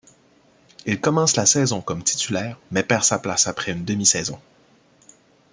[0.87, 4.39] Il commence la saison comme titulaire, mais perd sa place après une demi-saison.